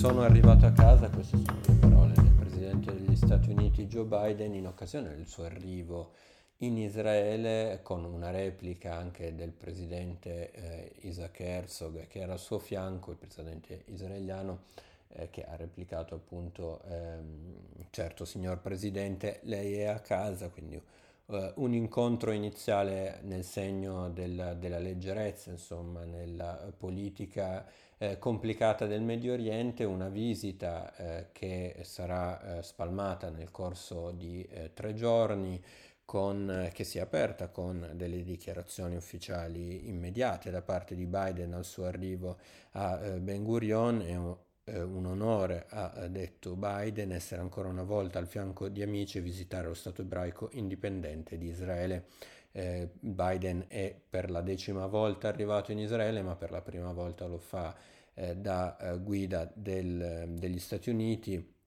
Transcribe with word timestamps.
Sono 0.00 0.22
arrivato 0.22 0.64
a 0.64 0.72
casa, 0.72 1.10
queste 1.10 1.36
sono 1.36 1.60
le 1.66 1.74
parole 1.74 2.14
del 2.14 2.32
Presidente 2.32 2.94
degli 2.94 3.14
Stati 3.14 3.50
Uniti 3.50 3.86
Joe 3.86 4.06
Biden 4.06 4.54
in 4.54 4.66
occasione 4.66 5.14
del 5.14 5.26
suo 5.26 5.44
arrivo 5.44 6.12
in 6.60 6.78
Israele 6.78 7.80
con 7.82 8.06
una 8.06 8.30
replica 8.30 8.96
anche 8.96 9.34
del 9.34 9.50
Presidente 9.50 10.52
eh, 10.52 10.92
Isaac 11.00 11.40
Herzog 11.40 12.06
che 12.06 12.20
era 12.20 12.32
al 12.32 12.38
suo 12.38 12.58
fianco, 12.58 13.10
il 13.10 13.18
Presidente 13.18 13.82
israeliano, 13.88 14.62
eh, 15.08 15.28
che 15.28 15.44
ha 15.44 15.54
replicato 15.56 16.14
appunto, 16.14 16.80
ehm, 16.88 17.56
certo 17.90 18.24
signor 18.24 18.58
Presidente, 18.60 19.40
lei 19.42 19.74
è 19.74 19.84
a 19.84 20.00
casa, 20.00 20.48
quindi 20.48 20.80
eh, 21.30 21.52
un 21.56 21.74
incontro 21.74 22.32
iniziale 22.32 23.20
nel 23.22 23.44
segno 23.44 24.10
del, 24.10 24.56
della 24.58 24.78
leggerezza, 24.78 25.50
insomma, 25.50 26.04
nella 26.04 26.72
politica 26.76 27.66
eh, 27.98 28.18
complicata 28.18 28.86
del 28.86 29.02
Medio 29.02 29.32
Oriente, 29.32 29.84
una 29.84 30.08
visita 30.08 30.94
eh, 30.96 31.28
che 31.32 31.80
sarà 31.82 32.58
eh, 32.58 32.62
spalmata 32.62 33.30
nel 33.30 33.50
corso 33.50 34.10
di 34.10 34.42
eh, 34.50 34.72
tre 34.74 34.94
giorni. 34.94 35.62
Con, 36.10 36.50
eh, 36.50 36.72
che 36.72 36.82
si 36.82 36.98
è 36.98 37.02
aperta 37.02 37.50
con 37.50 37.92
delle 37.94 38.24
dichiarazioni 38.24 38.96
ufficiali 38.96 39.88
immediate 39.88 40.50
da 40.50 40.60
parte 40.60 40.96
di 40.96 41.06
Biden 41.06 41.54
al 41.54 41.64
suo 41.64 41.84
arrivo 41.84 42.36
a 42.72 42.96
Ben 43.20 43.44
Gurion 43.44 44.02
e 44.02 44.16
eh, 44.64 44.82
un 44.82 45.06
onore, 45.06 45.66
ha 45.68 46.06
detto 46.08 46.56
Biden, 46.56 47.12
essere 47.12 47.40
ancora 47.40 47.68
una 47.68 47.82
volta 47.82 48.18
al 48.18 48.26
fianco 48.26 48.68
di 48.68 48.82
amici 48.82 49.18
e 49.18 49.22
visitare 49.22 49.68
lo 49.68 49.74
Stato 49.74 50.02
ebraico 50.02 50.50
indipendente 50.52 51.38
di 51.38 51.48
Israele. 51.48 52.06
Eh, 52.52 52.90
Biden 52.98 53.66
è 53.68 53.94
per 54.08 54.30
la 54.30 54.40
decima 54.40 54.86
volta 54.86 55.28
arrivato 55.28 55.72
in 55.72 55.78
Israele, 55.78 56.22
ma 56.22 56.36
per 56.36 56.50
la 56.50 56.62
prima 56.62 56.92
volta 56.92 57.26
lo 57.26 57.38
fa 57.38 57.76
eh, 58.14 58.36
da 58.36 58.76
eh, 58.76 58.98
guida 58.98 59.50
del, 59.54 60.34
degli 60.36 60.58
Stati 60.58 60.90
Uniti 60.90 61.58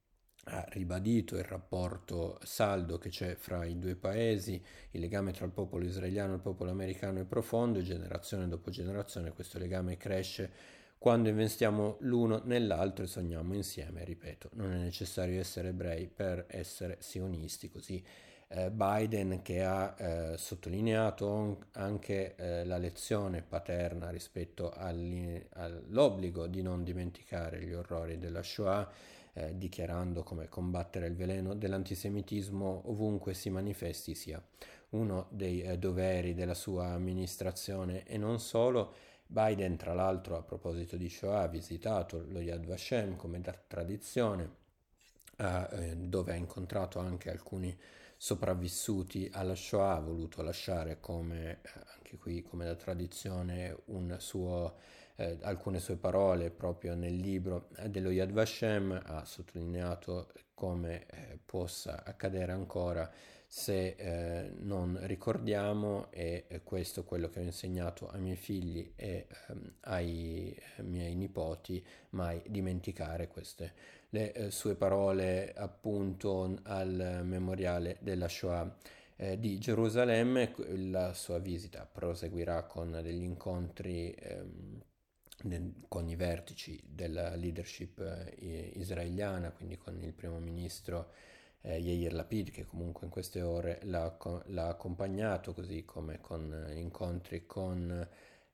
ha 0.47 0.65
ribadito 0.69 1.37
il 1.37 1.43
rapporto 1.43 2.37
saldo 2.43 2.97
che 2.97 3.09
c'è 3.09 3.35
fra 3.35 3.63
i 3.63 3.79
due 3.79 3.95
paesi, 3.95 4.61
il 4.91 4.99
legame 4.99 5.31
tra 5.31 5.45
il 5.45 5.51
popolo 5.51 5.85
israeliano 5.85 6.33
e 6.33 6.35
il 6.35 6.41
popolo 6.41 6.69
americano 6.69 7.21
è 7.21 7.23
profondo 7.23 7.79
e 7.79 7.83
generazione 7.83 8.47
dopo 8.49 8.69
generazione 8.69 9.31
questo 9.31 9.57
legame 9.57 9.95
cresce 9.95 10.51
quando 11.03 11.27
investiamo 11.27 11.97
l'uno 11.99 12.43
nell'altro 12.45 13.03
e 13.03 13.07
sogniamo 13.07 13.53
insieme, 13.55 14.05
ripeto, 14.05 14.51
non 14.53 14.71
è 14.71 14.77
necessario 14.77 15.37
essere 15.37 15.67
ebrei 15.67 16.07
per 16.07 16.45
essere 16.47 16.95
sionisti, 17.01 17.69
così 17.69 18.01
eh, 18.47 18.71
Biden 18.71 19.41
che 19.41 19.65
ha 19.65 19.93
eh, 19.97 20.37
sottolineato 20.37 21.65
anche 21.73 22.35
eh, 22.37 22.63
la 22.63 22.77
lezione 22.77 23.41
paterna 23.41 24.11
rispetto 24.11 24.71
all'obbligo 24.71 26.47
di 26.47 26.61
non 26.61 26.85
dimenticare 26.85 27.61
gli 27.61 27.73
orrori 27.73 28.17
della 28.17 28.41
Shoah, 28.41 28.89
eh, 29.33 29.57
dichiarando 29.57 30.23
come 30.23 30.47
combattere 30.47 31.07
il 31.07 31.17
veleno 31.17 31.53
dell'antisemitismo 31.53 32.83
ovunque 32.85 33.33
si 33.33 33.49
manifesti 33.49 34.15
sia 34.15 34.41
uno 34.91 35.27
dei 35.31 35.63
eh, 35.63 35.77
doveri 35.77 36.33
della 36.33 36.53
sua 36.53 36.91
amministrazione. 36.91 38.05
E 38.05 38.17
non 38.17 38.39
solo, 38.39 38.93
Biden, 39.33 39.77
tra 39.77 39.95
l'altro, 39.95 40.37
a 40.37 40.43
proposito 40.43 40.95
di 40.95 41.09
Shoah, 41.09 41.41
ha 41.41 41.47
visitato 41.47 42.23
lo 42.29 42.39
Yad 42.39 42.67
Vashem 42.67 43.15
come 43.15 43.41
da 43.41 43.51
tradizione, 43.51 44.57
eh, 45.37 45.95
dove 45.97 46.33
ha 46.33 46.35
incontrato 46.35 46.99
anche 46.99 47.31
alcuni 47.31 47.75
sopravvissuti 48.15 49.27
alla 49.33 49.55
Shoah, 49.55 49.95
ha 49.95 49.99
voluto 49.99 50.43
lasciare 50.43 50.99
come, 50.99 51.61
eh, 51.63 51.69
anche 51.95 52.17
qui 52.17 52.43
come 52.43 52.65
da 52.65 52.75
tradizione, 52.75 53.75
suo, 54.17 54.75
eh, 55.15 55.39
alcune 55.41 55.79
sue 55.79 55.95
parole 55.95 56.51
proprio 56.51 56.93
nel 56.93 57.15
libro 57.15 57.69
dello 57.87 58.11
Yad 58.11 58.31
Vashem, 58.31 59.01
ha 59.03 59.25
sottolineato 59.25 60.31
come 60.53 61.07
eh, 61.07 61.39
possa 61.43 62.03
accadere 62.05 62.51
ancora 62.51 63.11
se 63.55 63.95
eh, 63.99 64.51
non 64.61 64.97
ricordiamo 65.03 66.07
e 66.09 66.61
questo 66.63 67.01
è 67.01 67.05
quello 67.05 67.29
che 67.29 67.39
ho 67.39 67.43
insegnato 67.43 68.09
ai 68.09 68.19
miei 68.19 68.35
figli 68.35 68.93
e 68.95 69.27
ehm, 69.47 69.73
ai 69.81 70.59
miei 70.77 71.13
nipoti, 71.13 71.85
mai 72.09 72.41
dimenticare 72.47 73.27
queste 73.27 73.73
le 74.09 74.33
eh, 74.33 74.49
sue 74.49 74.73
parole 74.73 75.53
appunto 75.53 76.57
al 76.63 77.21
memoriale 77.23 77.97
della 78.01 78.27
Shoah 78.27 78.75
eh, 79.17 79.39
di 79.39 79.59
Gerusalemme. 79.59 80.55
La 80.89 81.13
sua 81.13 81.37
visita 81.37 81.85
proseguirà 81.85 82.63
con 82.63 83.01
degli 83.03 83.21
incontri 83.21 84.15
ehm, 84.17 84.81
con 85.87 86.09
i 86.09 86.15
vertici 86.15 86.81
della 86.83 87.35
leadership 87.35 87.99
eh, 87.99 88.71
israeliana, 88.77 89.51
quindi 89.51 89.77
con 89.77 90.01
il 90.01 90.13
primo 90.13 90.39
ministro 90.39 91.11
eh, 91.63 91.77
Yair 91.77 92.13
Lapid 92.13 92.51
che 92.51 92.65
comunque 92.65 93.05
in 93.05 93.11
queste 93.11 93.41
ore 93.41 93.79
l'ha, 93.83 94.15
l'ha 94.47 94.67
accompagnato, 94.67 95.53
così 95.53 95.85
come 95.85 96.19
con 96.21 96.71
incontri 96.75 97.45
con 97.45 98.07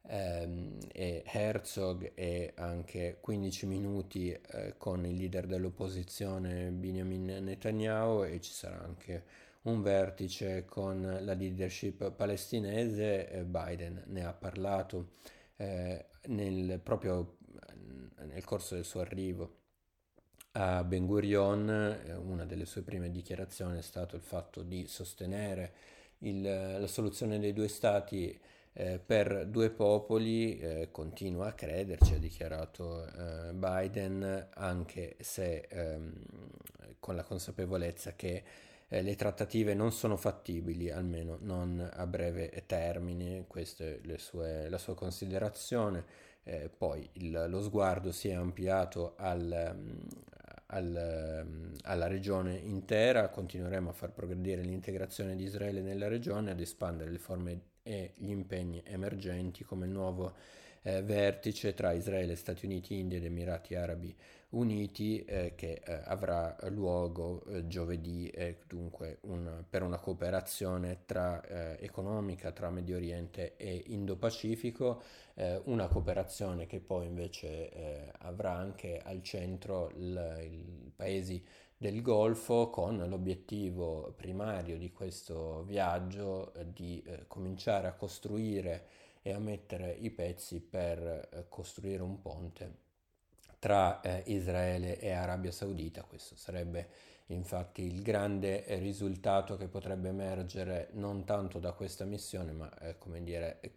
ehm, 0.07 0.77
e 0.91 1.23
Herzog 1.25 2.11
e 2.15 2.53
anche 2.55 3.17
15 3.19 3.65
minuti 3.65 4.31
eh, 4.31 4.75
con 4.77 5.05
il 5.05 5.15
leader 5.15 5.47
dell'opposizione 5.47 6.69
Benjamin 6.71 7.25
Netanyahu. 7.43 8.23
E 8.23 8.39
ci 8.41 8.51
sarà 8.51 8.79
anche 8.81 9.23
un 9.63 9.81
vertice 9.81 10.65
con 10.65 11.01
la 11.01 11.33
leadership 11.33 12.11
palestinese, 12.11 13.29
eh, 13.29 13.43
Biden 13.43 14.03
ne 14.07 14.25
ha 14.25 14.33
parlato 14.33 15.11
eh, 15.57 16.05
nel, 16.27 16.79
proprio 16.81 17.37
nel 18.25 18.43
corso 18.45 18.75
del 18.75 18.85
suo 18.85 19.01
arrivo 19.01 19.58
a 20.53 20.83
Ben 20.83 21.05
Gurion, 21.05 21.69
eh, 21.69 22.13
una 22.15 22.45
delle 22.45 22.65
sue 22.65 22.81
prime 22.81 23.11
dichiarazioni 23.11 23.77
è 23.77 23.81
stato 23.81 24.15
il 24.15 24.21
fatto 24.21 24.61
di 24.63 24.87
sostenere 24.87 25.73
il, 26.19 26.41
la 26.41 26.87
soluzione 26.87 27.39
dei 27.39 27.53
due 27.53 27.67
stati 27.67 28.37
eh, 28.73 28.99
per 28.99 29.47
due 29.47 29.69
popoli, 29.69 30.59
eh, 30.59 30.89
continua 30.91 31.47
a 31.47 31.53
crederci, 31.53 32.15
ha 32.15 32.19
dichiarato 32.19 33.05
eh, 33.05 33.53
Biden, 33.53 34.49
anche 34.55 35.15
se 35.19 35.67
ehm, 35.69 36.13
con 36.99 37.15
la 37.15 37.23
consapevolezza 37.23 38.13
che 38.15 38.43
eh, 38.87 39.01
le 39.01 39.15
trattative 39.15 39.73
non 39.73 39.91
sono 39.91 40.17
fattibili, 40.17 40.89
almeno 40.89 41.37
non 41.41 41.87
a 41.93 42.05
breve 42.07 42.63
termine, 42.65 43.45
questa 43.47 43.83
è 43.85 43.99
sue, 44.17 44.69
la 44.69 44.77
sua 44.77 44.95
considerazione. 44.95 46.27
Eh, 46.43 46.69
poi 46.75 47.07
il, 47.13 47.45
lo 47.47 47.61
sguardo 47.61 48.11
si 48.11 48.29
è 48.29 48.33
ampliato 48.33 49.13
al, 49.17 49.77
al, 50.71 51.73
alla 51.83 52.07
regione 52.07 52.55
intera, 52.55 53.29
continueremo 53.29 53.89
a 53.89 53.93
far 53.93 54.11
progredire 54.11 54.61
l'integrazione 54.61 55.35
di 55.35 55.43
Israele 55.43 55.81
nella 55.81 56.07
regione, 56.07 56.51
ad 56.51 56.59
espandere 56.59 57.11
le 57.11 57.19
forme 57.19 57.61
e 57.83 58.13
gli 58.15 58.29
impegni 58.29 58.81
emergenti 58.85 59.63
come 59.63 59.85
il 59.85 59.91
nuovo 59.91 60.33
eh, 60.83 61.01
vertice 61.01 61.73
tra 61.73 61.91
Israele, 61.91 62.35
Stati 62.35 62.65
Uniti, 62.65 62.97
India 62.97 63.17
ed 63.17 63.25
Emirati 63.25 63.75
Arabi 63.75 64.15
Uniti 64.51 65.23
eh, 65.25 65.53
che 65.55 65.79
eh, 65.85 66.01
avrà 66.05 66.55
luogo 66.69 67.43
eh, 67.45 67.67
giovedì 67.67 68.31
dunque 68.65 69.19
un, 69.21 69.63
per 69.69 69.83
una 69.83 69.99
cooperazione 69.99 71.01
tra, 71.05 71.39
eh, 71.43 71.77
economica 71.81 72.51
tra 72.51 72.71
Medio 72.71 72.95
Oriente 72.95 73.57
e 73.57 73.83
Indo-Pacifico, 73.87 75.03
eh, 75.35 75.61
una 75.65 75.87
cooperazione 75.87 76.65
che 76.65 76.79
poi 76.79 77.05
invece 77.05 78.11
avrà 78.19 78.53
anche 78.53 78.99
al 79.03 79.21
centro 79.21 79.91
i 79.95 80.91
paesi 80.95 81.43
del 81.81 82.01
Golfo 82.01 82.69
con 82.69 82.97
l'obiettivo 83.07 84.13
primario 84.17 84.77
di 84.77 84.91
questo 84.91 85.63
viaggio 85.63 86.51
di 86.65 87.01
cominciare 87.27 87.87
a 87.87 87.93
costruire 87.93 88.87
e 89.21 89.31
a 89.31 89.39
mettere 89.39 89.91
i 89.91 90.09
pezzi 90.09 90.59
per 90.59 90.99
eh, 90.99 91.45
costruire 91.47 92.03
un 92.03 92.19
ponte 92.21 92.87
tra 93.59 94.01
eh, 94.01 94.23
Israele 94.27 94.99
e 94.99 95.11
Arabia 95.11 95.51
Saudita. 95.51 96.03
Questo 96.03 96.35
sarebbe 96.35 96.89
infatti 97.27 97.83
il 97.83 98.01
grande 98.01 98.65
risultato 98.79 99.55
che 99.55 99.67
potrebbe 99.67 100.09
emergere 100.09 100.89
non 100.93 101.23
tanto 101.23 101.59
da 101.59 101.71
questa 101.71 102.03
missione, 102.03 102.51
ma 102.51 102.77
eh, 102.79 102.97
come 102.97 103.23
dire 103.23 103.59
eh, 103.61 103.71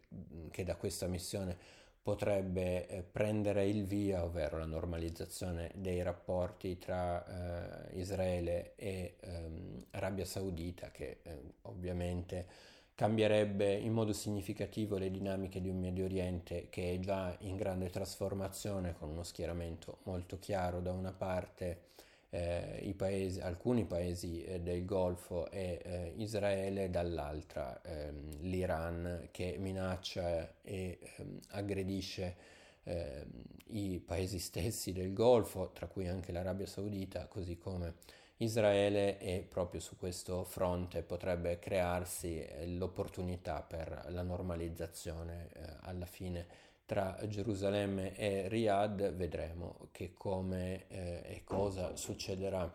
che 0.51 0.65
da 0.65 0.75
questa 0.75 1.07
missione 1.07 1.81
potrebbe 2.03 2.89
eh, 2.89 3.03
prendere 3.03 3.67
il 3.67 3.85
via, 3.85 4.25
ovvero 4.25 4.59
la 4.59 4.67
normalizzazione 4.67 5.71
dei 5.77 6.03
rapporti 6.03 6.77
tra 6.79 7.91
eh, 7.91 7.99
Israele 7.99 8.75
e 8.75 9.17
ehm, 9.21 9.85
Arabia 9.93 10.25
Saudita, 10.25 10.91
che 10.91 11.21
ovviamente 11.63 12.47
cambierebbe 12.95 13.73
in 13.73 13.93
modo 13.93 14.13
significativo 14.13 14.99
le 14.99 15.11
dinamiche 15.11 15.61
di 15.61 15.69
un 15.69 15.79
Medio 15.79 16.05
Oriente 16.05 16.69
che 16.69 16.95
è 16.95 16.99
già 16.99 17.35
in 17.41 17.57
grande 17.57 17.89
trasformazione 17.89 18.95
con 18.95 19.09
uno 19.09 19.23
schieramento 19.23 19.99
molto 20.05 20.39
chiaro 20.39 20.81
da 20.81 20.93
una 20.93 21.13
parte 21.13 21.91
eh, 22.35 22.95
paesi, 22.97 23.41
alcuni 23.41 23.85
paesi 23.85 24.43
eh, 24.43 24.61
del 24.61 24.87
Golfo 24.87 25.51
e 25.51 25.81
eh, 25.85 26.13
Israele, 26.17 26.89
dall'altra 26.89 27.79
ehm, 27.83 28.41
l'Iran 28.41 29.29
che 29.31 29.57
minaccia 29.59 30.55
e 30.63 30.99
ehm, 31.19 31.39
aggredisce 31.51 32.37
eh, 32.85 33.27
i 33.67 34.01
paesi 34.01 34.39
stessi 34.39 34.93
del 34.93 35.13
Golfo, 35.13 35.73
tra 35.73 35.87
cui 35.87 36.09
anche 36.09 36.33
l'Arabia 36.33 36.67
Saudita, 36.67 37.27
così 37.27 37.59
come 37.59 37.97
Israele 38.39 39.19
e 39.19 39.47
proprio 39.47 39.81
su 39.81 39.97
questo 39.97 40.45
fronte 40.45 41.03
potrebbe 41.03 41.59
crearsi 41.59 42.41
eh, 42.41 42.67
l'opportunità 42.67 43.63
per 43.63 44.07
la 44.09 44.23
normalizzazione 44.23 45.51
eh, 45.53 45.77
alla 45.83 46.07
fine 46.07 46.71
tra 46.85 47.19
Gerusalemme 47.27 48.15
e 48.17 48.49
Riyadh. 48.49 49.15
Vedremo 49.15 49.89
che 49.93 50.13
come 50.13 50.87
eh, 50.89 51.23
e 51.25 51.43
cosa 51.45 51.97
succederà 51.97 52.71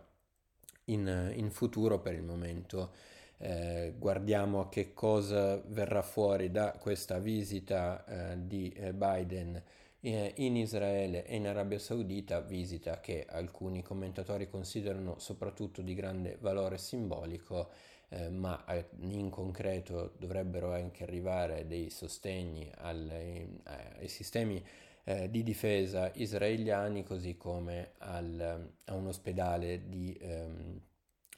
in, 0.86 1.32
in, 1.34 1.50
futuro 1.50 2.00
per 2.00 2.14
il 2.14 2.22
momento. 2.22 2.92
Eh, 3.38 3.94
guardiamo 3.96 4.68
che 4.68 4.92
cosa 4.92 5.62
verrà 5.66 6.02
fuori 6.02 6.50
da 6.50 6.72
questa 6.72 7.18
visita 7.18 8.04
eh, 8.04 8.46
di 8.46 8.70
eh, 8.70 8.92
Biden 8.92 9.62
eh, 10.00 10.32
in 10.36 10.56
Israele 10.56 11.24
e 11.24 11.36
in 11.36 11.46
Arabia 11.46 11.78
Saudita, 11.78 12.40
visita 12.40 13.00
che 13.00 13.26
alcuni 13.28 13.82
commentatori 13.82 14.48
considerano 14.48 15.18
soprattutto 15.18 15.82
di 15.82 15.94
grande 15.94 16.36
valore 16.40 16.78
simbolico, 16.78 17.70
eh, 18.10 18.30
ma 18.30 18.64
eh, 18.66 18.88
in 19.00 19.30
concreto 19.30 20.14
dovrebbero 20.18 20.72
anche 20.72 21.02
arrivare 21.02 21.66
dei 21.66 21.90
sostegni 21.90 22.70
alle, 22.76 23.60
ai 23.98 24.08
sistemi 24.08 24.64
eh, 25.04 25.30
di 25.30 25.42
difesa 25.42 26.10
israeliani, 26.14 27.02
così 27.02 27.36
come 27.36 27.92
al, 27.98 28.70
a 28.84 28.94
un 28.94 29.06
ospedale 29.06 29.88
di 29.88 30.16
ehm, 30.20 30.80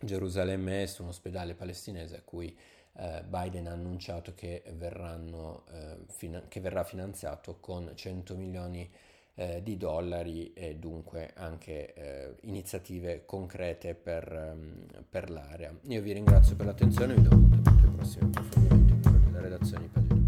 Gerusalemme 0.03 0.83
Est, 0.83 0.99
un 0.99 1.09
ospedale 1.09 1.55
palestinese 1.55 2.17
a 2.17 2.23
cui 2.23 2.57
eh, 2.95 3.23
Biden 3.25 3.69
ha 3.69 3.73
annunciato 3.73 4.35
che, 4.35 4.65
verranno, 4.75 5.65
eh, 5.73 5.99
fina- 6.09 6.47
che, 6.49 6.61
verrà 6.61 6.85
finanziato 6.85 7.59
con 7.61 7.93
100 7.95 8.37
milioni 8.37 8.91
eh, 9.35 9.63
di 9.63 9.77
dollari 9.77 10.53
e 10.53 10.77
dunque 10.77 11.33
anche 11.35 11.95
eh, 11.95 12.37
iniziative 12.43 13.25
concrete 13.25 13.95
per, 13.95 14.31
ehm, 14.33 15.05
per, 15.09 15.31
l'area. 15.31 15.75
Io 15.89 16.03
vi 16.03 16.13
ringrazio 16.13 16.57
per 16.57 16.67
l'attenzione 16.67 17.15
e 17.15 17.17
vi 17.17 17.23
do 17.23 17.35
appuntamento 17.35 17.87
ai 17.87 17.93
prossimi 17.95 18.25
approfondimenti 18.25 19.11
della 19.31 19.41
redazione 19.41 19.83
di 19.83 19.89
Pagina. 19.89 20.20